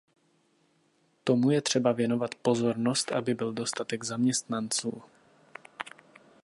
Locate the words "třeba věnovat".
1.61-2.35